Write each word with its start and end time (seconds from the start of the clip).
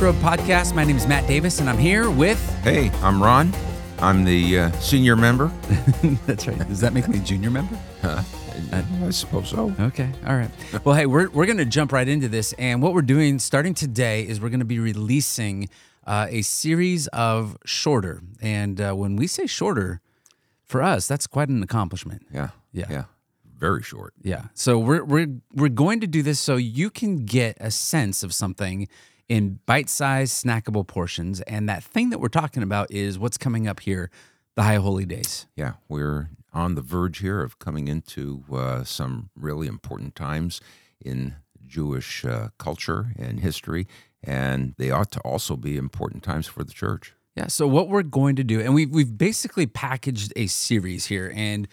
Road 0.00 0.14
podcast. 0.16 0.74
My 0.74 0.84
name 0.84 0.96
is 0.96 1.06
Matt 1.06 1.28
Davis, 1.28 1.60
and 1.60 1.70
I'm 1.70 1.78
here 1.78 2.10
with. 2.10 2.38
Hey, 2.62 2.90
I'm 3.02 3.22
Ron. 3.22 3.52
I'm 3.98 4.24
the 4.24 4.58
uh, 4.58 4.72
senior 4.72 5.14
member. 5.14 5.46
That's 6.26 6.48
right. 6.48 6.58
Does 6.66 6.80
that 6.80 6.92
make 6.92 7.06
me 7.08 7.20
junior 7.20 7.50
member? 7.50 7.78
Uh, 8.02 8.22
I 8.72 9.10
suppose 9.10 9.50
so. 9.50 9.72
Okay. 9.78 10.10
All 10.26 10.34
right. 10.36 10.50
Well, 10.84 10.96
hey, 10.96 11.06
we're, 11.06 11.30
we're 11.30 11.46
going 11.46 11.58
to 11.58 11.64
jump 11.64 11.92
right 11.92 12.08
into 12.08 12.28
this. 12.28 12.52
And 12.54 12.82
what 12.82 12.94
we're 12.94 13.02
doing 13.02 13.38
starting 13.38 13.74
today 13.74 14.26
is 14.26 14.40
we're 14.40 14.48
going 14.48 14.58
to 14.60 14.66
be 14.66 14.80
releasing 14.80 15.68
uh, 16.04 16.26
a 16.30 16.42
series 16.42 17.06
of 17.08 17.56
shorter. 17.64 18.22
And 18.40 18.80
uh, 18.80 18.94
when 18.94 19.14
we 19.14 19.26
say 19.28 19.46
shorter, 19.46 20.00
for 20.64 20.82
us, 20.82 21.06
that's 21.06 21.26
quite 21.28 21.48
an 21.48 21.62
accomplishment. 21.62 22.26
Yeah. 22.32 22.48
Yeah. 22.72 22.86
Yeah. 22.90 23.04
Very 23.56 23.82
short. 23.82 24.14
Yeah. 24.22 24.46
So 24.54 24.78
we're 24.78 25.04
we're 25.04 25.28
we're 25.54 25.68
going 25.68 26.00
to 26.00 26.08
do 26.08 26.22
this 26.22 26.40
so 26.40 26.56
you 26.56 26.90
can 26.90 27.24
get 27.24 27.56
a 27.60 27.70
sense 27.70 28.24
of 28.24 28.34
something 28.34 28.88
in 29.28 29.60
bite-sized 29.66 30.44
snackable 30.44 30.86
portions 30.86 31.40
and 31.42 31.68
that 31.68 31.82
thing 31.82 32.10
that 32.10 32.18
we're 32.18 32.28
talking 32.28 32.62
about 32.62 32.90
is 32.90 33.18
what's 33.18 33.38
coming 33.38 33.66
up 33.66 33.80
here, 33.80 34.10
the 34.56 34.62
high 34.62 34.76
holy 34.76 35.06
days. 35.06 35.46
Yeah. 35.56 35.74
We're 35.88 36.30
on 36.52 36.74
the 36.74 36.82
verge 36.82 37.18
here 37.18 37.40
of 37.40 37.58
coming 37.58 37.88
into 37.88 38.44
uh, 38.52 38.84
some 38.84 39.30
really 39.34 39.66
important 39.66 40.14
times 40.14 40.60
in 41.00 41.36
Jewish 41.66 42.24
uh, 42.24 42.48
culture 42.58 43.12
and 43.18 43.40
history, 43.40 43.86
and 44.22 44.74
they 44.76 44.90
ought 44.90 45.10
to 45.12 45.20
also 45.20 45.56
be 45.56 45.76
important 45.76 46.22
times 46.22 46.46
for 46.46 46.64
the 46.64 46.72
church. 46.72 47.14
Yeah. 47.34 47.46
So 47.46 47.66
what 47.66 47.88
we're 47.88 48.02
going 48.02 48.36
to 48.36 48.44
do, 48.44 48.60
and 48.60 48.74
we've 48.74 48.90
we've 48.90 49.16
basically 49.16 49.66
packaged 49.66 50.34
a 50.36 50.46
series 50.48 51.06
here 51.06 51.32
and 51.34 51.66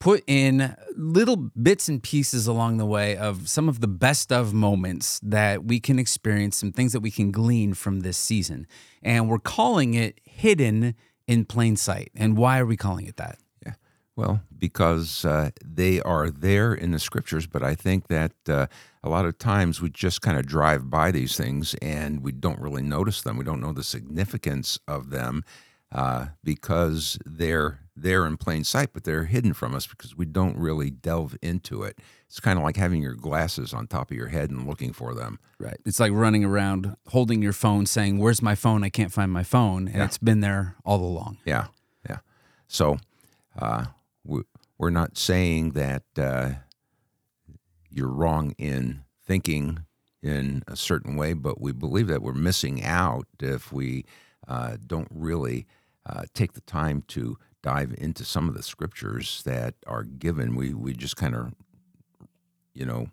put 0.00 0.22
in 0.26 0.76
little 0.96 1.36
bits 1.36 1.88
and 1.88 2.02
pieces 2.02 2.46
along 2.46 2.76
the 2.76 2.86
way 2.86 3.16
of 3.16 3.48
some 3.48 3.68
of 3.68 3.80
the 3.80 3.88
best 3.88 4.32
of 4.32 4.52
moments 4.52 5.20
that 5.22 5.64
we 5.64 5.80
can 5.80 5.98
experience, 5.98 6.56
some 6.56 6.72
things 6.72 6.92
that 6.92 7.00
we 7.00 7.10
can 7.10 7.30
glean 7.30 7.74
from 7.74 8.00
this 8.00 8.18
season. 8.18 8.66
And 9.02 9.28
we're 9.28 9.38
calling 9.38 9.94
it 9.94 10.20
hidden 10.24 10.94
in 11.26 11.44
plain 11.44 11.76
sight. 11.76 12.10
And 12.14 12.36
why 12.36 12.58
are 12.58 12.66
we 12.66 12.76
calling 12.76 13.06
it 13.06 13.16
that? 13.16 13.38
Yeah. 13.64 13.74
Well, 14.16 14.42
because 14.58 15.24
uh, 15.24 15.50
they 15.64 16.00
are 16.02 16.28
there 16.28 16.74
in 16.74 16.90
the 16.90 16.98
scriptures, 16.98 17.46
but 17.46 17.62
I 17.62 17.74
think 17.74 18.08
that 18.08 18.32
uh, 18.46 18.66
a 19.02 19.08
lot 19.08 19.24
of 19.24 19.38
times 19.38 19.80
we 19.80 19.90
just 19.90 20.22
kind 20.22 20.38
of 20.38 20.46
drive 20.46 20.90
by 20.90 21.10
these 21.10 21.36
things 21.36 21.74
and 21.80 22.22
we 22.22 22.32
don't 22.32 22.60
really 22.60 22.82
notice 22.82 23.22
them. 23.22 23.36
We 23.36 23.44
don't 23.44 23.60
know 23.60 23.72
the 23.72 23.82
significance 23.82 24.78
of 24.86 25.10
them 25.10 25.44
uh, 25.92 26.26
because 26.42 27.18
they're 27.24 27.80
there 27.96 28.26
in 28.26 28.36
plain 28.36 28.64
sight, 28.64 28.90
but 28.92 29.04
they're 29.04 29.24
hidden 29.24 29.52
from 29.54 29.74
us 29.74 29.86
because 29.86 30.16
we 30.16 30.24
don't 30.24 30.56
really 30.58 30.90
delve 30.90 31.36
into 31.40 31.82
it. 31.84 31.98
It's 32.26 32.40
kind 32.40 32.58
of 32.58 32.64
like 32.64 32.76
having 32.76 33.00
your 33.00 33.14
glasses 33.14 33.72
on 33.72 33.86
top 33.86 34.10
of 34.10 34.16
your 34.16 34.28
head 34.28 34.50
and 34.50 34.66
looking 34.66 34.92
for 34.92 35.14
them. 35.14 35.38
Right. 35.60 35.76
It's 35.86 36.00
like 36.00 36.10
running 36.12 36.44
around 36.44 36.96
holding 37.08 37.40
your 37.40 37.52
phone 37.52 37.86
saying, 37.86 38.18
Where's 38.18 38.42
my 38.42 38.54
phone? 38.56 38.82
I 38.82 38.88
can't 38.88 39.12
find 39.12 39.30
my 39.30 39.44
phone. 39.44 39.86
And 39.86 39.96
Yeah. 39.98 40.04
it's 40.06 40.18
been 40.18 40.40
there 40.40 40.74
all 40.84 41.00
along. 41.04 41.38
Yeah, 41.44 41.66
yeah. 42.08 42.18
So 42.66 42.98
uh, 43.56 43.84
we, 44.24 44.42
we're 44.76 44.90
not 44.90 45.16
saying 45.16 45.70
that 45.72 46.02
uh, 46.18 46.50
you're 47.90 48.08
wrong 48.12 48.54
in 48.58 49.04
thinking 49.24 49.84
in 50.22 50.62
a 50.66 50.74
certain 50.76 51.16
way, 51.16 51.32
but 51.34 51.60
we 51.60 51.70
believe 51.72 52.08
that 52.08 52.22
we're 52.22 52.32
missing 52.32 52.82
out 52.82 53.26
if 53.40 53.72
we 53.72 54.04
uh, 54.48 54.76
don't 54.84 55.08
really 55.10 55.66
uh, 56.06 56.24
take 56.34 56.54
the 56.54 56.60
time 56.62 57.02
to 57.08 57.38
dive 57.64 57.94
into 57.96 58.24
some 58.24 58.48
of 58.48 58.54
the 58.54 58.62
scriptures 58.62 59.42
that 59.44 59.74
are 59.86 60.04
given. 60.04 60.54
We 60.54 60.74
we 60.74 60.92
just 60.92 61.16
kind 61.16 61.34
of, 61.34 61.54
you 62.74 62.86
know. 62.86 63.08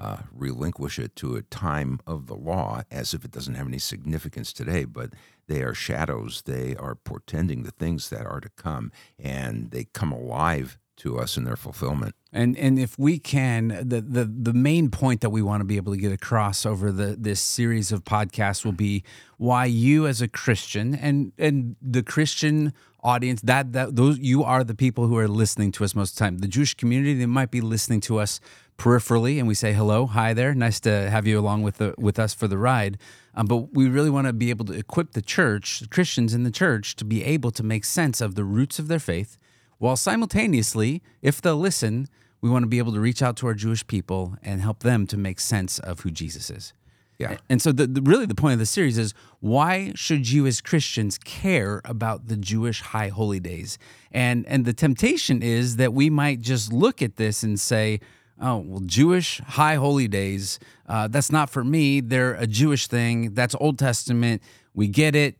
Uh, 0.00 0.22
relinquish 0.32 0.98
it 0.98 1.14
to 1.14 1.36
a 1.36 1.42
time 1.42 2.00
of 2.08 2.26
the 2.26 2.34
law 2.34 2.82
as 2.90 3.14
if 3.14 3.24
it 3.24 3.30
doesn't 3.30 3.54
have 3.54 3.68
any 3.68 3.78
significance 3.78 4.52
today, 4.52 4.84
but 4.84 5.10
they 5.46 5.62
are 5.62 5.74
shadows. 5.74 6.42
They 6.44 6.74
are 6.74 6.96
portending 6.96 7.62
the 7.62 7.70
things 7.70 8.10
that 8.10 8.26
are 8.26 8.40
to 8.40 8.48
come, 8.56 8.90
and 9.16 9.70
they 9.70 9.84
come 9.84 10.10
alive 10.10 10.76
to 11.02 11.18
us 11.18 11.36
in 11.36 11.44
their 11.44 11.56
fulfillment. 11.56 12.14
And 12.32 12.56
and 12.56 12.78
if 12.78 12.98
we 12.98 13.18
can, 13.18 13.68
the 13.68 14.00
the 14.00 14.24
the 14.24 14.54
main 14.54 14.90
point 14.90 15.20
that 15.20 15.30
we 15.30 15.42
want 15.42 15.60
to 15.60 15.64
be 15.64 15.76
able 15.76 15.92
to 15.92 15.98
get 15.98 16.12
across 16.12 16.64
over 16.64 16.90
the 16.90 17.16
this 17.18 17.40
series 17.40 17.92
of 17.92 18.04
podcasts 18.04 18.64
will 18.64 18.72
be 18.72 19.04
why 19.36 19.66
you 19.66 20.06
as 20.06 20.22
a 20.22 20.28
Christian 20.28 20.94
and 20.94 21.32
and 21.38 21.76
the 21.82 22.02
Christian 22.02 22.72
audience 23.02 23.40
that 23.42 23.72
that 23.72 23.96
those 23.96 24.18
you 24.18 24.44
are 24.44 24.64
the 24.64 24.74
people 24.74 25.08
who 25.08 25.18
are 25.18 25.28
listening 25.28 25.72
to 25.72 25.84
us 25.84 25.94
most 25.94 26.12
of 26.12 26.16
the 26.16 26.24
time. 26.24 26.38
The 26.38 26.48
Jewish 26.48 26.74
community 26.74 27.14
they 27.14 27.26
might 27.26 27.50
be 27.50 27.60
listening 27.60 28.00
to 28.02 28.18
us 28.18 28.40
peripherally, 28.78 29.38
and 29.38 29.46
we 29.46 29.54
say 29.54 29.72
hello, 29.72 30.06
hi 30.06 30.32
there, 30.32 30.54
nice 30.54 30.80
to 30.80 31.10
have 31.10 31.26
you 31.26 31.38
along 31.38 31.62
with 31.62 31.76
the 31.76 31.94
with 31.98 32.18
us 32.18 32.32
for 32.32 32.48
the 32.48 32.58
ride. 32.58 32.98
Um, 33.34 33.46
but 33.46 33.74
we 33.74 33.88
really 33.88 34.10
want 34.10 34.26
to 34.26 34.32
be 34.32 34.50
able 34.50 34.64
to 34.66 34.72
equip 34.72 35.12
the 35.12 35.22
church, 35.22 35.82
Christians 35.90 36.34
in 36.34 36.44
the 36.44 36.50
church, 36.50 36.96
to 36.96 37.04
be 37.04 37.24
able 37.24 37.50
to 37.52 37.62
make 37.62 37.84
sense 37.84 38.20
of 38.20 38.34
the 38.34 38.44
roots 38.44 38.78
of 38.78 38.88
their 38.88 38.98
faith, 38.98 39.36
while 39.82 39.96
simultaneously, 39.96 41.02
if 41.22 41.42
they'll 41.42 41.56
listen, 41.56 42.06
we 42.40 42.48
want 42.48 42.62
to 42.62 42.68
be 42.68 42.78
able 42.78 42.92
to 42.92 43.00
reach 43.00 43.20
out 43.20 43.36
to 43.38 43.48
our 43.48 43.54
Jewish 43.54 43.84
people 43.84 44.36
and 44.40 44.60
help 44.60 44.84
them 44.84 45.08
to 45.08 45.16
make 45.16 45.40
sense 45.40 45.80
of 45.80 46.00
who 46.00 46.12
Jesus 46.12 46.50
is. 46.50 46.72
Yeah. 47.18 47.38
And 47.48 47.60
so, 47.60 47.72
the, 47.72 47.88
the 47.88 48.00
really 48.00 48.26
the 48.26 48.36
point 48.36 48.52
of 48.52 48.58
the 48.60 48.66
series 48.66 48.96
is 48.96 49.12
why 49.40 49.90
should 49.96 50.30
you 50.30 50.46
as 50.46 50.60
Christians 50.60 51.18
care 51.18 51.80
about 51.84 52.28
the 52.28 52.36
Jewish 52.36 52.80
high 52.80 53.08
holy 53.08 53.40
days? 53.40 53.76
And 54.12 54.46
and 54.46 54.64
the 54.64 54.72
temptation 54.72 55.42
is 55.42 55.74
that 55.76 55.92
we 55.92 56.08
might 56.10 56.40
just 56.40 56.72
look 56.72 57.02
at 57.02 57.16
this 57.16 57.42
and 57.42 57.58
say, 57.58 57.98
oh 58.40 58.58
well, 58.58 58.82
Jewish 58.86 59.40
high 59.40 59.74
holy 59.74 60.06
days, 60.06 60.60
uh, 60.88 61.08
that's 61.08 61.32
not 61.32 61.50
for 61.50 61.64
me. 61.64 61.98
They're 61.98 62.34
a 62.34 62.46
Jewish 62.46 62.86
thing. 62.86 63.34
That's 63.34 63.56
Old 63.56 63.80
Testament. 63.80 64.42
We 64.74 64.86
get 64.86 65.16
it. 65.16 65.38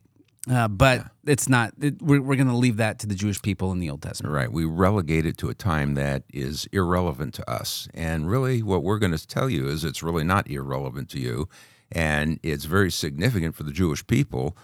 Uh, 0.49 0.67
but 0.67 1.05
it's 1.25 1.47
not. 1.47 1.73
It, 1.81 2.01
we're 2.01 2.21
we're 2.21 2.35
going 2.35 2.49
to 2.49 2.55
leave 2.55 2.77
that 2.77 2.99
to 2.99 3.07
the 3.07 3.15
Jewish 3.15 3.41
people 3.41 3.71
in 3.71 3.79
the 3.79 3.89
Old 3.89 4.01
Testament. 4.01 4.35
Right. 4.35 4.51
We 4.51 4.65
relegate 4.65 5.25
it 5.25 5.37
to 5.37 5.49
a 5.49 5.53
time 5.53 5.93
that 5.95 6.23
is 6.33 6.67
irrelevant 6.73 7.33
to 7.35 7.49
us. 7.49 7.87
And 7.93 8.29
really, 8.29 8.61
what 8.61 8.83
we're 8.83 8.99
going 8.99 9.15
to 9.15 9.27
tell 9.27 9.49
you 9.49 9.67
is 9.67 9.85
it's 9.85 10.03
really 10.03 10.25
not 10.25 10.49
irrelevant 10.49 11.09
to 11.11 11.19
you. 11.19 11.47
And 11.91 12.39
it's 12.43 12.65
very 12.65 12.91
significant 12.91 13.55
for 13.55 13.63
the 13.63 13.71
Jewish 13.71 14.05
people 14.05 14.57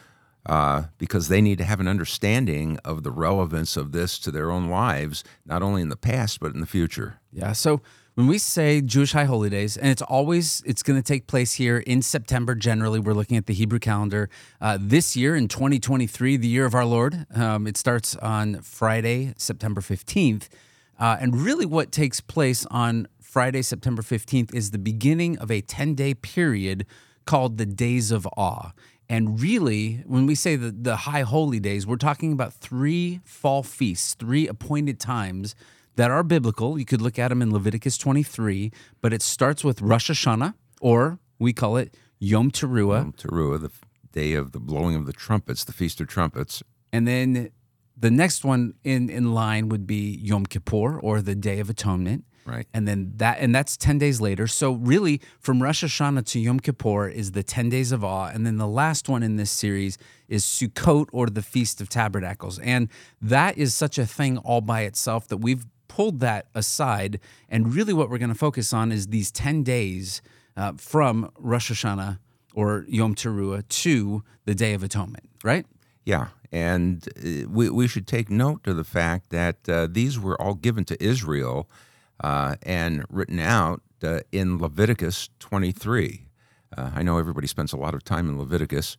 uh, 0.45 0.84
because 0.97 1.28
they 1.28 1.41
need 1.41 1.59
to 1.59 1.63
have 1.63 1.79
an 1.79 1.88
understanding 1.88 2.79
of 2.84 3.03
the 3.03 3.12
relevance 3.12 3.78
of 3.78 3.91
this 3.91 4.18
to 4.19 4.31
their 4.31 4.51
own 4.51 4.69
lives, 4.69 5.23
not 5.45 5.62
only 5.62 5.81
in 5.81 5.89
the 5.89 5.95
past, 5.95 6.39
but 6.39 6.53
in 6.53 6.59
the 6.59 6.66
future. 6.66 7.19
Yeah. 7.31 7.53
So 7.53 7.81
when 8.19 8.28
we 8.28 8.38
say 8.38 8.81
Jewish 8.81 9.13
high 9.13 9.24
holy 9.24 9.50
days, 9.50 9.78
and 9.78 9.88
it's 9.88 10.02
always 10.02 10.62
it's 10.66 10.84
going 10.84 11.00
to 11.00 11.02
take 11.02 11.25
place 11.25 11.53
here 11.53 11.78
in 11.78 12.02
September. 12.02 12.53
Generally, 12.53 13.00
we're 13.00 13.13
looking 13.13 13.38
at 13.38 13.46
the 13.46 13.53
Hebrew 13.53 13.80
calendar. 13.80 14.30
Uh, 14.59 14.78
this 14.78 15.16
year 15.16 15.38
in 15.38 15.47
2023, 15.47 16.35
the 16.35 16.46
year 16.46 16.66
of 16.66 16.75
our 16.75 16.84
Lord, 16.84 17.25
um, 17.34 17.66
it 17.66 17.78
starts 17.78 18.18
on 18.18 18.59
Friday, 18.62 19.34
September 19.38 19.80
15th, 19.80 20.50
uh, 21.00 21.16
and 21.22 21.34
really 21.34 21.66
what 21.66 21.94
takes 21.94 22.19
place 22.19 22.66
on 22.69 23.07
Friday, 23.22 23.62
September 23.62 24.02
15th, 24.02 24.53
is 24.53 24.72
the 24.72 24.78
beginning 24.78 25.38
of 25.38 25.50
a 25.50 25.62
10 25.62 25.96
day 25.96 26.13
period 26.13 26.86
called 27.25 27.57
the 27.57 27.66
Days 27.66 28.12
of 28.12 28.28
Awe. 28.36 28.74
And 29.07 29.41
really, 29.41 30.03
when 30.06 30.25
we 30.25 30.36
say 30.36 30.57
the, 30.57 30.72
the 30.72 30.97
high 30.97 31.22
holy 31.22 31.62
days, 31.62 31.88
we're 31.88 31.96
talking 31.96 32.34
about 32.34 32.51
three 32.51 33.22
fall 33.24 33.63
feasts, 33.63 34.13
three 34.13 34.46
appointed 34.46 35.00
times 35.00 35.56
that 35.95 36.11
are 36.11 36.23
biblical. 36.23 36.79
You 36.79 36.85
could 36.85 37.01
look 37.01 37.19
at 37.19 37.29
them 37.29 37.41
in 37.41 37.51
Leviticus 37.51 37.97
23, 37.97 38.72
but 39.01 39.13
it 39.13 39.22
starts 39.22 39.63
with 39.63 39.81
Rosh 39.81 40.09
Hashanah, 40.09 40.53
or 40.81 41.19
we 41.39 41.53
call 41.53 41.77
it 41.77 41.95
Yom 42.19 42.51
Teruah. 42.51 43.00
Yom 43.00 43.13
Teruah, 43.13 43.61
the 43.61 43.72
day 44.11 44.33
of 44.33 44.51
the 44.51 44.59
blowing 44.59 44.95
of 44.95 45.05
the 45.05 45.13
trumpets, 45.13 45.63
the 45.63 45.73
Feast 45.73 46.01
of 46.01 46.07
Trumpets. 46.07 46.63
And 46.91 47.07
then 47.07 47.51
the 47.97 48.11
next 48.11 48.44
one 48.44 48.74
in, 48.83 49.09
in 49.09 49.33
line 49.33 49.69
would 49.69 49.86
be 49.86 50.18
Yom 50.21 50.45
Kippur, 50.45 51.00
or 51.00 51.21
the 51.21 51.36
Day 51.36 51.59
of 51.59 51.69
Atonement. 51.69 52.25
Right. 52.45 52.65
And 52.74 52.88
then 52.88 53.13
that, 53.18 53.39
and 53.39 53.53
that's 53.53 53.77
10 53.77 54.00
days 54.00 54.19
later. 54.19 54.47
So, 54.47 54.74
really, 54.74 55.21
from 55.39 55.62
Rosh 55.62 55.83
Hashanah 55.83 56.25
to 56.27 56.39
Yom 56.39 56.59
Kippur 56.59 57.07
is 57.07 57.33
the 57.33 57.44
10 57.44 57.69
days 57.69 57.92
of 57.92 58.03
awe. 58.03 58.31
And 58.33 58.45
then 58.45 58.57
the 58.57 58.68
last 58.68 59.07
one 59.07 59.21
in 59.21 59.35
this 59.35 59.51
series 59.51 59.97
is 60.27 60.44
Sukkot 60.44 61.09
or 61.12 61.27
the 61.27 61.44
Feast 61.44 61.80
of 61.80 61.89
Tabernacles. 61.89 62.57
And 62.59 62.89
that 63.21 63.57
is 63.57 63.74
such 63.75 63.97
a 64.00 64.06
thing 64.06 64.39
all 64.39 64.62
by 64.62 64.81
itself 64.81 65.27
that 65.27 65.38
we've 65.38 65.65
pulled 66.00 66.22
that 66.22 66.48
aside. 66.56 67.19
And 67.50 67.75
really, 67.75 67.92
what 67.92 68.10
we're 68.10 68.19
going 68.19 68.30
to 68.30 68.44
focus 68.50 68.72
on 68.72 68.90
is 68.90 69.07
these 69.07 69.31
10 69.31 69.63
days 69.63 70.22
uh, 70.56 70.72
from 70.78 71.30
Rosh 71.38 71.69
Hashanah 71.69 72.19
or 72.54 72.86
Yom 72.88 73.16
Teruah 73.16 73.68
to 73.68 74.24
the 74.46 74.56
Day 74.56 74.74
of 74.74 74.81
Atonement, 74.81 75.30
right? 75.44 75.66
Yeah, 76.06 76.28
and 76.54 77.06
uh, 77.18 77.50
we, 77.50 77.69
we 77.69 77.86
should 77.86 78.07
take 78.07 78.30
note 78.30 78.66
of 78.66 78.78
the 78.78 78.86
fact 78.86 79.30
that 79.31 79.57
uh, 79.68 79.88
these 79.92 80.18
were 80.18 80.42
all 80.42 80.54
given 80.54 80.86
to 80.86 81.04
Israel 81.04 81.69
uh, 82.24 82.56
and 82.63 83.04
written 83.10 83.42
out 83.42 83.81
uh, 84.02 84.22
in 84.31 84.57
Leviticus 84.57 85.28
23. 85.40 86.28
Uh, 86.78 86.92
I 86.95 87.04
know 87.04 87.18
everybody 87.18 87.48
spends 87.48 87.74
a 87.74 87.78
lot 87.78 87.94
of 87.94 88.06
time 88.06 88.30
in 88.30 88.40
Leviticus, 88.40 88.95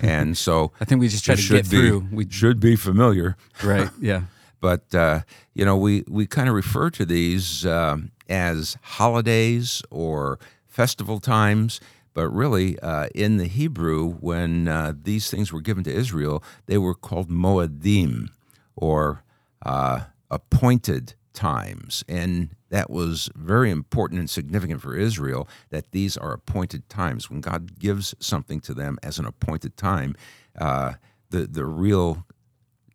and 0.00 0.38
so 0.38 0.70
I 0.80 0.84
think 0.84 1.00
we 1.00 1.08
just 1.08 1.24
try 1.24 1.34
to 1.34 1.48
get 1.48 1.68
be- 1.68 1.76
through. 1.78 2.06
We, 2.12 2.30
should 2.30 2.60
be 2.60 2.76
familiar. 2.76 3.36
right. 3.64 3.90
Yeah. 4.00 4.22
But 4.64 4.94
uh, 4.94 5.20
you 5.52 5.66
know, 5.66 5.76
we 5.76 6.04
we 6.08 6.26
kind 6.26 6.48
of 6.48 6.54
refer 6.54 6.88
to 6.88 7.04
these 7.04 7.66
um, 7.66 8.12
as 8.30 8.78
holidays 8.80 9.82
or 9.90 10.38
festival 10.66 11.20
times, 11.20 11.82
but 12.14 12.30
really, 12.30 12.78
uh, 12.78 13.08
in 13.14 13.36
the 13.36 13.44
Hebrew, 13.44 14.12
when 14.20 14.66
uh, 14.66 14.94
these 14.98 15.28
things 15.28 15.52
were 15.52 15.60
given 15.60 15.84
to 15.84 15.92
Israel, 15.92 16.42
they 16.64 16.78
were 16.78 16.94
called 16.94 17.28
Moedim, 17.28 18.30
or 18.74 19.22
uh, 19.66 20.04
appointed 20.30 21.12
times. 21.34 22.02
And 22.08 22.56
that 22.70 22.88
was 22.88 23.28
very 23.34 23.70
important 23.70 24.18
and 24.18 24.30
significant 24.30 24.80
for 24.80 24.96
Israel 24.96 25.46
that 25.68 25.90
these 25.90 26.16
are 26.16 26.32
appointed 26.32 26.88
times. 26.88 27.28
When 27.28 27.42
God 27.42 27.78
gives 27.78 28.14
something 28.18 28.60
to 28.60 28.72
them 28.72 28.98
as 29.02 29.18
an 29.18 29.26
appointed 29.26 29.76
time, 29.76 30.16
uh, 30.58 30.94
the, 31.28 31.46
the 31.46 31.66
real 31.66 32.24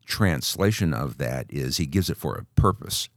translation 0.09 0.93
of 0.93 1.17
that 1.19 1.45
is 1.49 1.77
He 1.77 1.85
gives 1.85 2.09
it 2.09 2.17
for 2.17 2.35
a 2.35 2.45
purpose. 2.59 3.07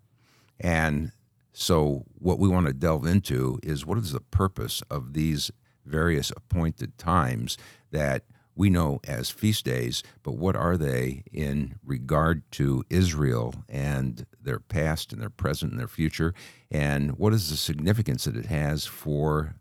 And 0.61 1.11
so, 1.53 2.05
what 2.19 2.39
we 2.39 2.49
want 2.49 2.67
to 2.67 2.73
delve 2.73 3.07
into 3.07 3.59
is 3.63 3.85
what 3.85 3.99
is 3.99 4.13
the 4.13 4.21
purpose 4.21 4.83
of 4.91 5.15
these 5.15 5.51
various 5.85 6.31
appointed 6.31 6.97
times 6.97 7.59
that 7.91 8.25
we 8.55 8.69
know 8.69 9.01
as 9.09 9.31
feast 9.31 9.65
days, 9.65 10.03
but 10.23 10.37
what 10.37 10.55
are 10.55 10.77
they 10.77 11.25
in 11.33 11.77
regard 11.85 12.43
to 12.53 12.85
Israel 12.91 13.55
and 13.69 14.27
their 14.41 14.61
past 14.61 15.13
and 15.13 15.23
their 15.23 15.31
present 15.31 15.73
and 15.73 15.81
their 15.81 15.89
future? 15.89 16.35
And 16.71 17.19
what 17.19 17.33
is 17.33 17.49
the 17.49 17.57
significance 17.57 18.25
that 18.25 18.37
it 18.37 18.47
has 18.47 18.85
for 18.85 19.57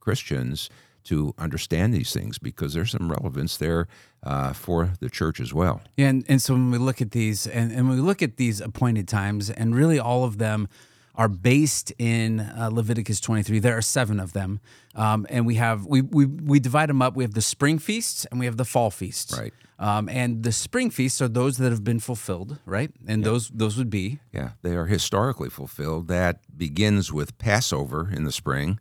Christians 0.00 0.70
to 1.04 1.34
understand 1.38 1.94
these 1.94 2.12
things? 2.12 2.38
Because 2.38 2.74
there's 2.74 2.90
some 2.90 3.10
relevance 3.10 3.56
there 3.56 3.88
uh, 4.22 4.52
for 4.52 4.92
the 5.00 5.08
church 5.10 5.40
as 5.40 5.54
well. 5.54 5.80
Yeah, 5.96 6.08
and, 6.08 6.24
and 6.28 6.42
so 6.42 6.54
when 6.54 6.70
we 6.70 6.78
look 6.78 7.00
at 7.00 7.12
these, 7.12 7.46
and, 7.46 7.72
and 7.72 7.88
when 7.88 7.96
we 7.96 8.02
look 8.02 8.22
at 8.22 8.36
these 8.36 8.60
appointed 8.60 9.08
times, 9.08 9.50
and 9.50 9.74
really 9.74 9.98
all 9.98 10.24
of 10.24 10.38
them 10.38 10.68
are 11.14 11.28
based 11.28 11.92
in 11.98 12.40
uh, 12.40 12.70
Leviticus 12.72 13.20
23. 13.20 13.58
There 13.58 13.76
are 13.76 13.82
seven 13.82 14.20
of 14.20 14.32
them, 14.32 14.60
um, 14.94 15.26
and 15.28 15.44
we 15.44 15.56
have 15.56 15.84
we, 15.84 16.00
we 16.00 16.24
we 16.24 16.60
divide 16.60 16.88
them 16.88 17.02
up. 17.02 17.14
We 17.14 17.24
have 17.24 17.34
the 17.34 17.42
spring 17.42 17.78
feasts 17.78 18.24
and 18.26 18.40
we 18.40 18.46
have 18.46 18.56
the 18.56 18.64
fall 18.64 18.90
feasts. 18.90 19.36
Right. 19.36 19.52
Um, 19.78 20.08
and 20.08 20.42
the 20.42 20.52
spring 20.52 20.90
feasts 20.90 21.22
are 21.22 21.28
those 21.28 21.56
that 21.56 21.70
have 21.70 21.82
been 21.82 22.00
fulfilled, 22.00 22.58
right? 22.64 22.90
And 23.06 23.24
those 23.24 23.48
those 23.48 23.76
would 23.76 23.90
be 23.90 24.20
Yeah, 24.32 24.50
they 24.62 24.76
are 24.76 24.86
historically 24.86 25.50
fulfilled. 25.50 26.08
That 26.08 26.40
begins 26.56 27.12
with 27.12 27.36
Passover 27.38 28.10
in 28.10 28.24
the 28.24 28.32
spring, 28.32 28.78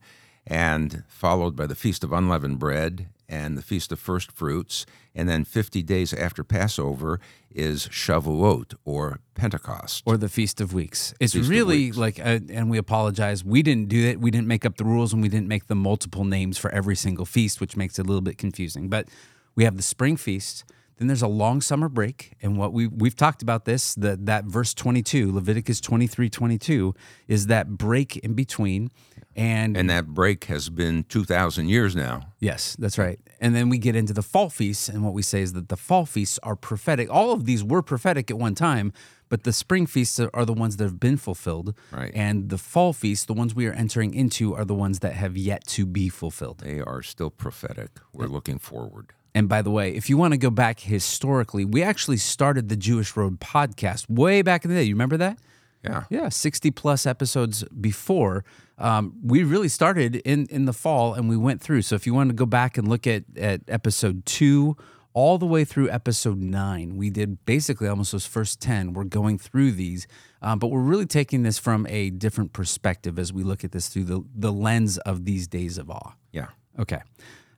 and 0.49 1.03
followed 1.07 1.55
by 1.55 1.67
the 1.67 1.75
Feast 1.75 2.03
of 2.03 2.11
Unleavened 2.11 2.57
Bread 2.59 3.07
and 3.29 3.55
the 3.55 3.61
Feast 3.61 3.91
of 3.91 3.99
First 3.99 4.31
Fruits. 4.31 4.87
And 5.13 5.29
then 5.29 5.43
50 5.43 5.83
days 5.83 6.13
after 6.13 6.43
Passover 6.43 7.19
is 7.51 7.87
Shavuot 7.87 8.73
or 8.83 9.19
Pentecost. 9.35 10.03
or 10.05 10.17
the 10.17 10.29
Feast 10.29 10.59
of 10.59 10.73
Weeks. 10.73 11.13
It's 11.19 11.33
Feast 11.33 11.49
really 11.49 11.85
Weeks. 11.85 11.97
like, 11.97 12.19
uh, 12.19 12.39
and 12.49 12.69
we 12.69 12.79
apologize. 12.79 13.43
We 13.45 13.61
didn't 13.61 13.89
do 13.89 14.03
that. 14.07 14.19
We 14.19 14.31
didn't 14.31 14.47
make 14.47 14.65
up 14.65 14.77
the 14.77 14.85
rules, 14.85 15.13
and 15.13 15.21
we 15.21 15.29
didn't 15.29 15.47
make 15.47 15.67
the 15.67 15.75
multiple 15.75 16.23
names 16.23 16.57
for 16.57 16.71
every 16.71 16.95
single 16.95 17.25
feast, 17.25 17.61
which 17.61 17.77
makes 17.77 17.99
it 17.99 18.03
a 18.03 18.07
little 18.07 18.21
bit 18.21 18.37
confusing. 18.37 18.89
But 18.89 19.07
we 19.55 19.63
have 19.65 19.77
the 19.77 19.83
spring 19.83 20.17
feast. 20.17 20.63
Then 20.97 21.07
there's 21.07 21.21
a 21.21 21.27
long 21.27 21.61
summer 21.61 21.87
break, 21.89 22.33
and 22.41 22.57
what 22.57 22.73
we 22.73 22.87
we've 22.87 23.15
talked 23.15 23.41
about 23.41 23.65
this 23.65 23.95
that 23.95 24.25
that 24.25 24.45
verse 24.45 24.73
22, 24.73 25.31
Leviticus 25.33 25.79
23, 25.79 26.29
22, 26.29 26.93
is 27.27 27.47
that 27.47 27.69
break 27.77 28.17
in 28.17 28.33
between, 28.33 28.91
and 29.35 29.77
and 29.77 29.89
that 29.89 30.07
break 30.07 30.45
has 30.45 30.69
been 30.69 31.03
2,000 31.03 31.69
years 31.69 31.95
now. 31.95 32.33
Yes, 32.39 32.75
that's 32.77 32.97
right. 32.97 33.19
And 33.39 33.55
then 33.55 33.69
we 33.69 33.77
get 33.77 33.95
into 33.95 34.13
the 34.13 34.21
fall 34.21 34.49
feasts, 34.49 34.89
and 34.89 35.03
what 35.03 35.13
we 35.13 35.21
say 35.21 35.41
is 35.41 35.53
that 35.53 35.69
the 35.69 35.77
fall 35.77 36.05
feasts 36.05 36.39
are 36.43 36.55
prophetic. 36.55 37.09
All 37.09 37.31
of 37.31 37.45
these 37.45 37.63
were 37.63 37.81
prophetic 37.81 38.29
at 38.29 38.37
one 38.37 38.55
time, 38.55 38.91
but 39.29 39.43
the 39.43 39.53
spring 39.53 39.85
feasts 39.85 40.19
are 40.19 40.29
are 40.33 40.45
the 40.45 40.53
ones 40.53 40.77
that 40.77 40.83
have 40.83 40.99
been 40.99 41.17
fulfilled. 41.17 41.75
Right. 41.91 42.11
And 42.13 42.49
the 42.49 42.57
fall 42.57 42.93
feasts, 42.93 43.25
the 43.25 43.33
ones 43.33 43.55
we 43.55 43.67
are 43.67 43.73
entering 43.73 44.13
into, 44.13 44.55
are 44.55 44.65
the 44.65 44.75
ones 44.75 44.99
that 44.99 45.13
have 45.13 45.37
yet 45.37 45.65
to 45.67 45.85
be 45.85 46.09
fulfilled. 46.09 46.59
They 46.59 46.79
are 46.79 47.01
still 47.01 47.29
prophetic. 47.29 47.91
We're 48.13 48.27
looking 48.27 48.59
forward. 48.59 49.13
And 49.35 49.47
by 49.47 49.61
the 49.61 49.71
way, 49.71 49.95
if 49.95 50.09
you 50.09 50.17
want 50.17 50.33
to 50.33 50.37
go 50.37 50.49
back 50.49 50.79
historically, 50.79 51.63
we 51.63 51.83
actually 51.83 52.17
started 52.17 52.67
the 52.67 52.75
Jewish 52.75 53.15
Road 53.15 53.39
podcast 53.39 54.09
way 54.09 54.41
back 54.41 54.65
in 54.65 54.71
the 54.71 54.75
day. 54.75 54.83
You 54.83 54.95
remember 54.95 55.17
that? 55.17 55.37
Yeah. 55.83 56.03
Yeah, 56.09 56.29
60 56.29 56.71
plus 56.71 57.05
episodes 57.05 57.63
before. 57.79 58.43
Um, 58.77 59.13
we 59.23 59.43
really 59.43 59.69
started 59.69 60.17
in, 60.17 60.45
in 60.47 60.65
the 60.65 60.73
fall 60.73 61.13
and 61.13 61.29
we 61.29 61.37
went 61.37 61.61
through. 61.61 61.83
So 61.83 61.95
if 61.95 62.05
you 62.05 62.13
want 62.13 62.29
to 62.29 62.35
go 62.35 62.45
back 62.45 62.77
and 62.77 62.87
look 62.87 63.07
at, 63.07 63.23
at 63.37 63.61
episode 63.67 64.25
two 64.25 64.77
all 65.13 65.37
the 65.37 65.45
way 65.45 65.65
through 65.65 65.89
episode 65.89 66.37
nine, 66.37 66.95
we 66.95 67.09
did 67.09 67.45
basically 67.45 67.87
almost 67.87 68.11
those 68.11 68.25
first 68.25 68.61
10. 68.61 68.93
We're 68.93 69.05
going 69.05 69.37
through 69.37 69.71
these, 69.71 70.07
um, 70.41 70.59
but 70.59 70.67
we're 70.67 70.81
really 70.81 71.05
taking 71.05 71.43
this 71.43 71.57
from 71.57 71.87
a 71.87 72.09
different 72.09 72.53
perspective 72.53 73.17
as 73.17 73.33
we 73.33 73.43
look 73.43 73.63
at 73.63 73.71
this 73.71 73.87
through 73.87 74.05
the, 74.05 74.23
the 74.35 74.51
lens 74.51 74.97
of 74.99 75.25
these 75.25 75.47
days 75.47 75.77
of 75.77 75.89
awe. 75.89 76.13
Yeah. 76.31 76.47
Okay. 76.77 77.01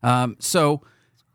Um, 0.04 0.38
so 0.40 0.82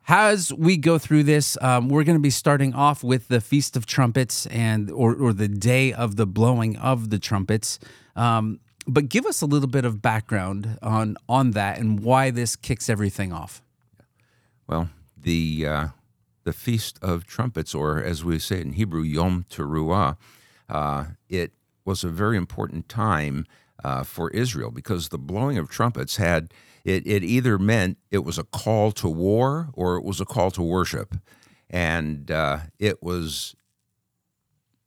as 0.08 0.52
we 0.52 0.76
go 0.76 0.98
through 0.98 1.24
this, 1.24 1.58
um, 1.60 1.88
we're 1.88 2.04
going 2.04 2.16
to 2.16 2.22
be 2.22 2.30
starting 2.30 2.74
off 2.74 3.02
with 3.02 3.28
the 3.28 3.40
Feast 3.40 3.76
of 3.76 3.86
Trumpets 3.86 4.46
and 4.46 4.90
or, 4.90 5.14
or 5.14 5.32
the 5.32 5.48
day 5.48 5.92
of 5.92 6.16
the 6.16 6.26
blowing 6.26 6.76
of 6.76 7.10
the 7.10 7.18
trumpets. 7.18 7.78
Um, 8.14 8.60
but 8.86 9.08
give 9.08 9.26
us 9.26 9.42
a 9.42 9.46
little 9.46 9.68
bit 9.68 9.84
of 9.84 10.00
background 10.00 10.78
on 10.80 11.16
on 11.28 11.52
that 11.52 11.78
and 11.78 12.00
why 12.00 12.30
this 12.30 12.54
kicks 12.54 12.88
everything 12.88 13.32
off. 13.32 13.60
Well, 14.68 14.90
the 15.20 15.66
uh, 15.66 15.86
the 16.44 16.52
Feast 16.52 16.98
of 17.02 17.26
Trumpets, 17.26 17.74
or 17.74 18.02
as 18.02 18.24
we 18.24 18.38
say 18.38 18.60
in 18.60 18.74
Hebrew, 18.74 19.02
Yom 19.02 19.44
Teruah, 19.50 20.16
uh, 20.68 21.04
it 21.28 21.52
was 21.84 22.04
a 22.04 22.08
very 22.08 22.36
important 22.36 22.88
time 22.88 23.44
uh, 23.82 24.04
for 24.04 24.30
Israel 24.30 24.70
because 24.70 25.08
the 25.08 25.18
blowing 25.18 25.58
of 25.58 25.68
trumpets 25.68 26.16
had 26.16 26.52
it, 26.86 27.04
it 27.04 27.24
either 27.24 27.58
meant 27.58 27.98
it 28.12 28.20
was 28.24 28.38
a 28.38 28.44
call 28.44 28.92
to 28.92 29.08
war 29.08 29.70
or 29.72 29.96
it 29.96 30.04
was 30.04 30.20
a 30.20 30.24
call 30.24 30.52
to 30.52 30.62
worship, 30.62 31.16
and 31.68 32.30
uh, 32.30 32.60
it 32.78 33.02
was 33.02 33.56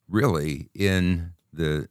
really 0.08 0.70
in 0.74 1.34
the 1.52 1.90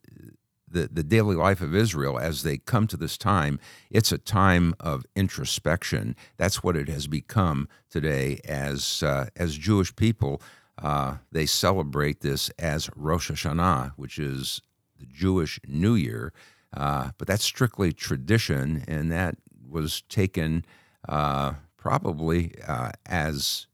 the, 0.71 0.89
the 0.91 1.03
daily 1.03 1.37
life 1.37 1.61
of 1.61 1.75
Israel 1.75 2.19
as 2.19 2.43
they 2.43 2.59
come 2.59 2.87
to 2.89 2.97
this 2.99 3.17
time, 3.17 3.59
it's 3.91 4.13
a 4.13 4.19
time 4.19 4.75
of 4.79 5.07
introspection. 5.17 6.15
That's 6.37 6.63
what 6.63 6.77
it 6.77 6.91
has 6.91 7.07
become 7.07 7.69
today 7.91 8.41
as 8.47 9.03
uh, 9.03 9.27
as 9.37 9.57
Jewish 9.57 9.95
people. 9.95 10.41
Uh, 10.77 11.17
they 11.33 11.47
celebrate 11.47 12.21
this 12.21 12.51
as 12.59 12.89
Rosh 12.97 13.31
Hashanah, 13.31 13.93
which 13.97 14.19
is 14.19 14.62
the 14.99 15.07
Jewish 15.07 15.61
New 15.67 15.95
Year, 15.95 16.33
uh, 16.77 17.11
but 17.19 17.29
that's 17.29 17.45
strictly 17.45 17.93
tradition, 17.93 18.85
and 18.87 19.11
that 19.11 19.37
was 19.69 20.03
taken 20.03 20.65
uh, 21.09 21.55
probably 21.77 22.55
uh, 22.67 22.91
as 23.07 23.67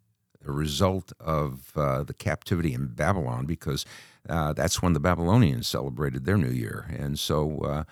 a 0.46 0.52
result 0.52 1.12
of 1.20 1.72
uh, 1.76 2.02
the 2.02 2.14
captivity 2.14 2.74
in 2.74 2.88
Babylon, 2.88 3.46
because 3.46 3.86
that's 4.26 4.82
when 4.82 4.92
the 4.92 5.00
Babylonians 5.00 5.66
celebrated 5.66 6.24
their 6.24 6.36
New 6.36 6.50
Year, 6.50 6.86
and 6.98 7.18
so 7.18 7.84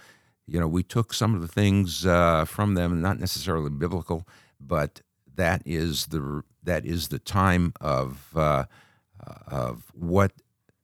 you 0.46 0.60
know 0.60 0.68
we 0.68 0.82
took 0.82 1.14
some 1.14 1.34
of 1.34 1.40
the 1.40 1.48
things 1.48 2.02
from 2.02 2.74
them, 2.74 3.00
not 3.00 3.18
necessarily 3.18 3.70
biblical, 3.70 4.26
but 4.60 5.00
that 5.34 5.62
is 5.64 6.06
the 6.06 6.42
that 6.62 6.84
is 6.84 7.08
the 7.08 7.18
time 7.18 7.72
of 7.80 8.36
uh, 8.36 8.64
of 9.46 9.90
what 9.94 10.32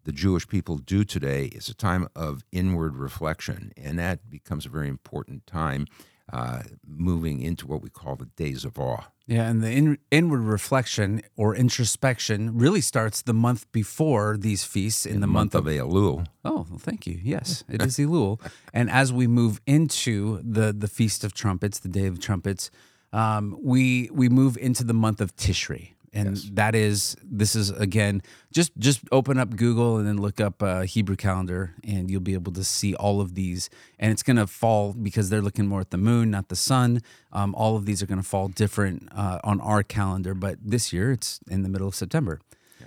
the 0.04 0.12
Jewish 0.12 0.48
people 0.48 0.78
do 0.78 1.04
today. 1.04 1.46
It's 1.46 1.68
a 1.68 1.74
time 1.74 2.08
of 2.16 2.44
inward 2.50 2.96
reflection, 2.96 3.72
and 3.76 3.98
that 3.98 4.30
becomes 4.30 4.64
a 4.64 4.70
very 4.70 4.88
important 4.88 5.46
time 5.46 5.86
uh, 6.32 6.62
moving 6.86 7.40
into 7.40 7.66
what 7.66 7.82
we 7.82 7.88
call 7.88 8.16
the 8.16 8.26
days 8.26 8.64
of 8.64 8.78
awe. 8.78 9.04
Yeah, 9.26 9.48
and 9.48 9.62
the 9.62 9.70
in, 9.70 9.98
inward 10.10 10.40
reflection 10.40 11.20
or 11.36 11.54
introspection 11.54 12.56
really 12.56 12.80
starts 12.80 13.20
the 13.20 13.34
month 13.34 13.70
before 13.72 14.38
these 14.38 14.64
feasts 14.64 15.04
in, 15.04 15.20
the, 15.20 15.26
month, 15.26 15.54
of 15.54 15.64
Elul. 15.64 16.26
Oh, 16.44 16.66
well, 16.68 16.78
thank 16.78 17.06
you. 17.06 17.20
Yes, 17.22 17.62
it 17.68 17.82
is 17.82 17.98
Elul. 17.98 18.40
and 18.72 18.90
as 18.90 19.12
we 19.12 19.26
move 19.26 19.60
into 19.66 20.40
the 20.42 20.72
the 20.72 20.88
Feast 20.88 21.24
of 21.24 21.34
Trumpets, 21.34 21.78
the 21.78 21.88
Day 21.88 22.06
of 22.06 22.20
Trumpets, 22.20 22.70
um, 23.12 23.58
we 23.62 24.08
we 24.12 24.30
move 24.30 24.56
into 24.56 24.82
the 24.82 24.94
month 24.94 25.20
of 25.20 25.36
Tishri. 25.36 25.92
And 26.12 26.36
that 26.52 26.74
is 26.74 27.16
this 27.22 27.54
is 27.54 27.70
again 27.70 28.22
just 28.52 28.76
just 28.78 29.00
open 29.12 29.38
up 29.38 29.56
Google 29.56 29.98
and 29.98 30.06
then 30.06 30.18
look 30.18 30.40
up 30.40 30.62
uh, 30.62 30.82
Hebrew 30.82 31.16
calendar 31.16 31.74
and 31.84 32.10
you'll 32.10 32.20
be 32.20 32.34
able 32.34 32.52
to 32.52 32.64
see 32.64 32.94
all 32.94 33.20
of 33.20 33.34
these 33.34 33.68
and 33.98 34.10
it's 34.10 34.22
going 34.22 34.36
to 34.36 34.46
fall 34.46 34.92
because 34.92 35.28
they're 35.30 35.42
looking 35.42 35.66
more 35.66 35.80
at 35.80 35.90
the 35.90 35.98
moon 35.98 36.30
not 36.30 36.48
the 36.48 36.56
sun. 36.56 37.02
Um, 37.32 37.54
all 37.54 37.76
of 37.76 37.84
these 37.84 38.02
are 38.02 38.06
going 38.06 38.20
to 38.20 38.26
fall 38.26 38.48
different 38.48 39.08
uh, 39.14 39.38
on 39.44 39.60
our 39.60 39.82
calendar, 39.82 40.34
but 40.34 40.58
this 40.64 40.92
year 40.92 41.12
it's 41.12 41.40
in 41.48 41.62
the 41.62 41.68
middle 41.68 41.88
of 41.88 41.94
September. 41.94 42.40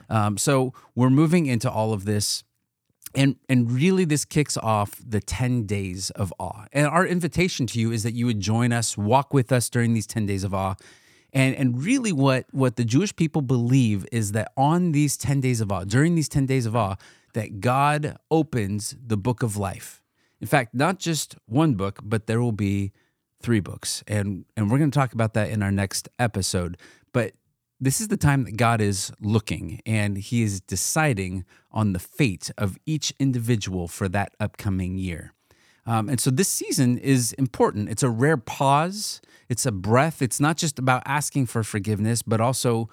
Um, 0.09 0.37
so 0.37 0.73
we're 0.95 1.09
moving 1.09 1.45
into 1.45 1.69
all 1.69 1.93
of 1.93 2.05
this 2.05 2.43
and 3.15 3.35
and 3.49 3.71
really 3.71 4.05
this 4.05 4.25
kicks 4.25 4.57
off 4.57 5.01
the 5.05 5.19
10 5.19 5.65
days 5.65 6.11
of 6.11 6.33
awe 6.39 6.65
and 6.71 6.87
our 6.87 7.05
invitation 7.05 7.67
to 7.67 7.79
you 7.79 7.91
is 7.91 8.03
that 8.03 8.13
you 8.13 8.25
would 8.25 8.39
join 8.39 8.71
us 8.71 8.97
walk 8.97 9.33
with 9.33 9.51
us 9.51 9.69
during 9.69 9.93
these 9.93 10.07
10 10.07 10.25
days 10.25 10.43
of 10.43 10.53
awe 10.53 10.75
and 11.33 11.55
and 11.55 11.83
really 11.83 12.11
what 12.11 12.45
what 12.51 12.75
the 12.75 12.85
jewish 12.85 13.15
people 13.15 13.41
believe 13.41 14.05
is 14.11 14.31
that 14.33 14.51
on 14.57 14.91
these 14.91 15.17
10 15.17 15.41
days 15.41 15.61
of 15.61 15.71
awe 15.71 15.83
during 15.83 16.15
these 16.15 16.29
10 16.29 16.45
days 16.45 16.65
of 16.65 16.75
awe 16.75 16.95
that 17.33 17.59
god 17.59 18.17
opens 18.29 18.95
the 19.05 19.17
book 19.17 19.43
of 19.43 19.57
life 19.57 20.01
in 20.39 20.47
fact 20.47 20.73
not 20.73 20.99
just 20.99 21.35
one 21.45 21.75
book 21.75 21.99
but 22.03 22.27
there 22.27 22.41
will 22.41 22.51
be 22.51 22.91
three 23.41 23.59
books. 23.59 24.03
And, 24.07 24.45
and 24.55 24.71
we're 24.71 24.77
going 24.77 24.91
to 24.91 24.97
talk 24.97 25.13
about 25.13 25.33
that 25.33 25.49
in 25.49 25.61
our 25.63 25.71
next 25.71 26.07
episode. 26.19 26.77
But 27.11 27.33
this 27.79 27.99
is 27.99 28.07
the 28.07 28.17
time 28.17 28.43
that 28.45 28.57
God 28.57 28.79
is 28.79 29.11
looking 29.19 29.81
and 29.85 30.17
he 30.17 30.43
is 30.43 30.61
deciding 30.61 31.45
on 31.71 31.93
the 31.93 31.99
fate 31.99 32.51
of 32.57 32.77
each 32.85 33.13
individual 33.19 33.87
for 33.87 34.07
that 34.09 34.33
upcoming 34.39 34.97
year. 34.97 35.33
Um, 35.85 36.09
and 36.09 36.19
so 36.19 36.29
this 36.29 36.47
season 36.47 36.97
is 36.97 37.33
important. 37.33 37.89
It's 37.89 38.03
a 38.03 38.09
rare 38.09 38.37
pause, 38.37 39.21
it's 39.49 39.65
a 39.65 39.71
breath. 39.71 40.21
It's 40.21 40.39
not 40.39 40.57
just 40.57 40.79
about 40.79 41.03
asking 41.05 41.47
for 41.47 41.63
forgiveness, 41.63 42.21
but 42.21 42.39
also 42.39 42.89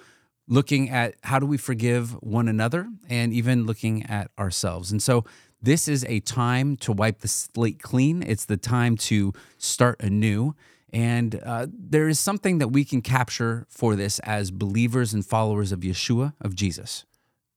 looking 0.48 0.90
at 0.90 1.14
how 1.22 1.38
do 1.38 1.46
we 1.46 1.56
forgive 1.56 2.12
one 2.22 2.48
another 2.48 2.88
and 3.08 3.32
even 3.32 3.64
looking 3.64 4.04
at 4.06 4.30
ourselves. 4.38 4.90
And 4.90 5.02
so 5.02 5.24
this 5.60 5.86
is 5.86 6.04
a 6.08 6.20
time 6.20 6.76
to 6.78 6.92
wipe 6.92 7.20
the 7.20 7.28
slate 7.28 7.82
clean, 7.82 8.22
it's 8.22 8.44
the 8.44 8.56
time 8.56 8.96
to 8.96 9.32
start 9.58 10.00
anew. 10.00 10.54
And 10.92 11.40
uh, 11.44 11.66
there 11.70 12.08
is 12.08 12.18
something 12.18 12.58
that 12.58 12.68
we 12.68 12.84
can 12.84 13.02
capture 13.02 13.66
for 13.68 13.94
this 13.94 14.18
as 14.20 14.50
believers 14.50 15.12
and 15.12 15.24
followers 15.24 15.70
of 15.70 15.80
Yeshua, 15.80 16.32
of 16.40 16.54
Jesus. 16.54 17.04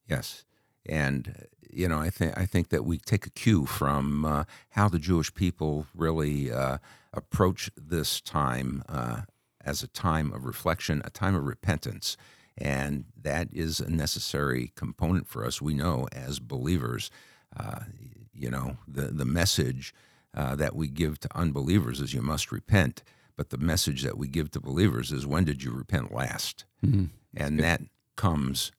Yes. 0.07 0.43
And 0.85 1.47
you 1.73 1.87
know, 1.87 1.99
I 1.99 2.09
think 2.09 2.37
I 2.37 2.45
think 2.45 2.69
that 2.69 2.85
we 2.85 2.97
take 2.97 3.25
a 3.25 3.29
cue 3.29 3.65
from 3.65 4.25
uh, 4.25 4.43
how 4.71 4.89
the 4.89 4.99
Jewish 4.99 5.33
people 5.33 5.85
really 5.95 6.51
uh, 6.51 6.77
approach 7.13 7.69
this 7.75 8.21
time 8.21 8.83
uh, 8.89 9.21
as 9.63 9.83
a 9.83 9.87
time 9.87 10.31
of 10.33 10.45
reflection, 10.45 11.01
a 11.05 11.09
time 11.09 11.35
of 11.35 11.45
repentance, 11.45 12.17
and 12.57 13.05
that 13.19 13.49
is 13.53 13.79
a 13.79 13.89
necessary 13.89 14.71
component 14.75 15.27
for 15.27 15.45
us. 15.45 15.61
We 15.61 15.73
know 15.73 16.07
as 16.11 16.39
believers, 16.39 17.09
uh, 17.57 17.81
you 18.33 18.49
know, 18.49 18.77
the 18.87 19.07
the 19.07 19.25
message 19.25 19.93
uh, 20.33 20.55
that 20.55 20.75
we 20.75 20.87
give 20.87 21.19
to 21.19 21.37
unbelievers 21.37 22.01
is 22.01 22.13
you 22.13 22.21
must 22.21 22.51
repent, 22.51 23.03
but 23.35 23.49
the 23.49 23.57
message 23.57 24.03
that 24.03 24.17
we 24.17 24.27
give 24.27 24.51
to 24.51 24.59
believers 24.59 25.11
is 25.11 25.25
when 25.25 25.43
did 25.43 25.63
you 25.63 25.71
repent 25.71 26.13
last? 26.13 26.65
Mm-hmm. 26.85 27.05
And 27.35 27.59
that 27.59 27.81
comes 28.15 28.71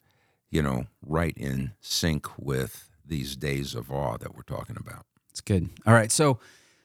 you 0.53 0.63
know, 0.63 0.87
right 1.05 1.37
in 1.37 1.73
sync 1.81 2.29
with 2.39 2.91
these 3.05 3.35
days 3.35 3.75
of 3.75 3.91
awe 3.91 4.17
that 4.19 4.37
we're 4.37 4.43
talking 4.43 4.77
about. 4.79 5.07
It's 5.31 5.41
good. 5.41 5.71
All 5.87 5.95
right. 5.95 6.13
So, 6.13 6.39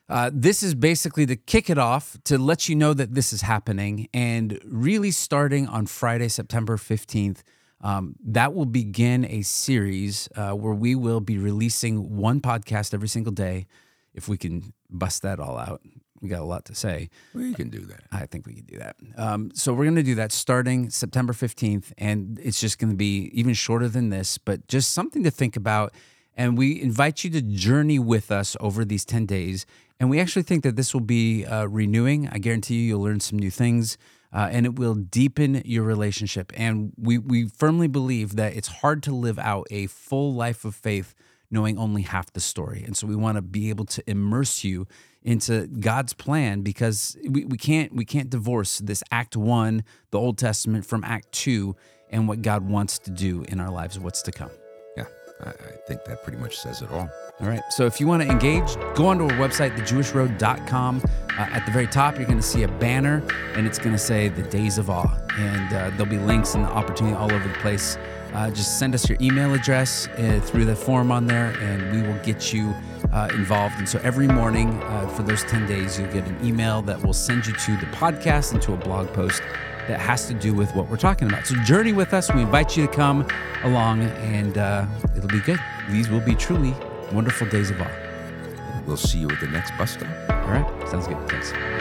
uh, 0.10 0.32
this 0.34 0.64
is 0.64 0.74
basically 0.74 1.26
to 1.26 1.36
kick 1.36 1.70
it 1.70 1.78
off 1.78 2.18
to 2.24 2.38
let 2.38 2.70
you 2.70 2.76
know 2.76 2.94
that 2.94 3.14
this 3.14 3.34
is 3.34 3.42
happening. 3.42 4.08
And 4.14 4.58
really, 4.64 5.12
starting 5.12 5.68
on 5.68 5.86
Friday, 5.86 6.30
September 6.30 6.78
15th, 6.78 7.44
um, 7.82 8.16
that 8.24 8.54
will 8.54 8.66
begin 8.66 9.26
a 9.26 9.42
series 9.42 10.30
uh, 10.36 10.52
where 10.52 10.74
we 10.74 10.96
will 10.96 11.20
be 11.20 11.38
releasing 11.38 12.16
one 12.16 12.40
podcast 12.40 12.94
every 12.94 13.10
single 13.10 13.34
day. 13.34 13.68
If 14.14 14.30
we 14.30 14.38
can 14.38 14.74
bust 14.90 15.24
that 15.24 15.42
all 15.42 15.58
out, 15.58 15.82
we 16.22 16.30
got 16.30 16.42
a 16.42 16.46
lot 16.46 16.66
to 16.66 16.76
say. 16.76 17.10
We 17.34 17.54
can 17.54 17.70
do 17.70 17.80
that. 17.82 18.02
I 18.12 18.26
think 18.26 18.46
we 18.46 18.54
can 18.54 18.66
do 18.66 18.78
that. 18.80 18.96
Um, 19.18 19.52
so 19.54 19.74
we're 19.74 19.86
going 19.86 19.96
to 19.96 20.04
do 20.04 20.16
that 20.16 20.32
starting 20.32 20.90
September 20.90 21.34
15th. 21.34 21.94
And 21.98 22.40
it's 22.42 22.60
just 22.60 22.80
going 22.80 22.90
to 22.90 22.96
be 22.96 23.30
even 23.34 23.54
shorter 23.54 23.88
than 23.88 24.10
this, 24.10 24.38
but 24.38 24.68
just 24.68 24.94
something 24.94 25.24
to 25.24 25.32
think 25.32 25.56
about. 25.56 25.94
And 26.36 26.58
we 26.58 26.82
invite 26.82 27.24
you 27.24 27.30
to 27.32 27.42
journey 27.42 28.00
with 28.00 28.32
us 28.32 28.56
over 28.60 28.86
these 28.86 29.06
10 29.06 29.26
days. 29.26 29.66
And 30.00 30.10
we 30.10 30.20
actually 30.20 30.44
think 30.44 30.64
that 30.64 30.76
this 30.76 30.94
will 30.94 31.02
be 31.02 31.46
uh, 31.46 31.66
renewing. 31.66 32.30
I 32.32 32.38
guarantee 32.38 32.76
you, 32.76 32.82
you'll 32.82 33.02
learn 33.02 33.20
some 33.20 33.40
new 33.40 33.52
things. 33.52 33.98
Uh, 34.34 34.50
and 34.52 34.66
it 34.66 34.78
will 34.78 34.94
deepen 34.94 35.62
your 35.66 35.84
relationship. 35.84 36.52
And 36.56 36.94
we, 36.98 37.18
we 37.18 37.48
firmly 37.48 37.88
believe 37.88 38.36
that 38.36 38.56
it's 38.56 38.68
hard 38.68 39.02
to 39.04 39.12
live 39.14 39.40
out 39.40 39.68
a 39.72 39.88
full 39.88 40.34
life 40.34 40.66
of 40.66 40.76
faith 40.76 41.16
knowing 41.50 41.78
only 41.78 42.02
half 42.02 42.32
the 42.34 42.40
story. 42.40 42.84
And 42.86 42.96
so 42.96 43.08
we 43.08 43.16
want 43.16 43.38
to 43.38 43.42
be 43.42 43.70
able 43.70 43.86
to 43.86 44.10
immerse 44.10 44.64
you 44.64 44.88
into 45.24 45.68
God's 45.68 46.14
plan 46.14 46.62
because 46.62 47.18
we, 47.28 47.46
we 47.46 47.58
can't 47.58 47.94
we 47.94 48.06
can't 48.06 48.30
divorce 48.30 48.80
this 48.80 49.04
act 49.12 49.36
one, 49.36 49.84
the 50.12 50.20
Old 50.20 50.38
Testament, 50.38 50.86
from 50.86 51.04
act 51.04 51.32
two 51.32 51.76
and 52.10 52.28
what 52.28 52.42
God 52.42 52.68
wants 52.68 53.00
to 53.00 53.12
do 53.12 53.44
in 53.50 53.60
our 53.60 53.70
lives, 53.70 54.00
what's 54.00 54.22
to 54.24 54.32
come. 54.32 54.52
Yeah, 54.96 55.06
I, 55.44 55.50
I 55.50 55.54
think 55.88 56.06
that 56.06 56.24
pretty 56.24 56.38
much 56.38 56.58
says 56.58 56.82
it 56.82 56.90
all. 56.92 57.10
All 57.40 57.48
right. 57.48 57.62
So 57.70 57.86
if 57.86 58.00
you 58.00 58.08
want 58.08 58.24
to 58.24 58.30
engage, 58.30 58.76
go 58.96 59.08
onto 59.08 59.26
our 59.26 59.32
website, 59.32 59.78
thejewishroad.com. 59.78 61.02
Uh, 61.06 61.42
at 61.42 61.66
the 61.68 61.72
very 61.72 61.86
top, 61.86 62.16
you're 62.18 62.26
going 62.26 62.40
to 62.40 62.44
see 62.44 62.64
a 62.64 62.68
banner 62.68 63.22
and 63.54 63.68
it's 63.68 63.78
going 63.78 63.92
to 63.92 64.00
say 64.00 64.28
the 64.30 64.42
days 64.44 64.80
of 64.80 64.90
awe. 64.90 65.16
And 65.38 65.68
uh, 65.68 65.90
there'll 65.92 66.08
be 66.08 66.18
links 66.18 66.56
and 66.56 66.66
opportunity 66.66 67.16
all 67.16 67.32
over 67.32 67.48
the 67.48 67.54
place. 67.56 67.98
Uh, 68.34 68.50
just 68.52 68.80
send 68.80 68.94
us 68.94 69.10
your 69.10 69.18
email 69.22 69.54
address 69.54 70.08
uh, 70.08 70.40
through 70.44 70.66
the 70.66 70.76
form 70.76 71.12
on 71.12 71.28
there 71.28 71.56
and 71.62 71.92
we 71.92 72.08
will 72.08 72.18
get 72.24 72.54
you 72.54 72.74
uh, 73.12 73.30
involved. 73.34 73.76
And 73.78 73.88
so 73.88 74.00
every 74.04 74.28
morning 74.28 74.82
uh, 74.84 75.08
for 75.10 75.24
those 75.24 75.44
10 75.46 75.68
days, 75.68 76.00
you'll 76.00 76.12
get 76.12 76.28
an 76.28 76.46
email 76.46 76.82
that 76.84 77.02
will 77.04 77.14
send 77.14 77.46
you 77.48 77.54
to 77.54 77.78
the 77.78 77.86
podcast 77.88 78.54
and 78.54 78.62
to 78.64 78.74
a 78.74 78.78
blog 78.78 79.08
post 79.14 79.42
that 79.88 80.00
has 80.00 80.28
to 80.28 80.34
do 80.34 80.54
with 80.54 80.74
what 80.76 80.90
we're 80.90 80.98
talking 80.98 81.28
about. 81.30 81.48
So 81.48 81.56
journey 81.64 81.94
with 81.94 82.14
us. 82.14 82.32
We 82.34 82.42
invite 82.42 82.76
you 82.76 82.86
to 82.86 82.92
come 82.92 83.26
along 83.64 84.02
and 84.02 84.58
it'll 85.16 85.30
be 85.30 85.42
good. 85.42 85.60
These 85.90 86.10
will 86.10 86.22
be 86.22 86.36
truly 86.36 86.74
wonderful 87.12 87.48
days 87.48 87.72
of 87.72 87.82
awe. 87.82 88.08
We'll 88.86 88.98
see 88.98 89.20
you 89.20 89.30
at 89.30 89.40
the 89.40 89.48
next 89.48 89.78
bus 89.78 89.92
stop. 89.92 90.08
All 90.30 90.52
right. 90.52 90.90
Sounds 90.90 91.08
good. 91.08 91.18
Thanks. 91.30 91.77